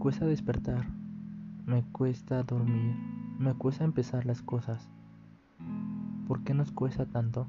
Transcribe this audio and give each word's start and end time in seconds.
Me 0.00 0.04
cuesta 0.04 0.24
despertar, 0.24 0.86
me 1.66 1.82
cuesta 1.92 2.42
dormir, 2.42 2.96
me 3.38 3.52
cuesta 3.52 3.84
empezar 3.84 4.24
las 4.24 4.40
cosas. 4.40 4.88
¿Por 6.26 6.42
qué 6.42 6.54
nos 6.54 6.72
cuesta 6.72 7.04
tanto? 7.04 7.48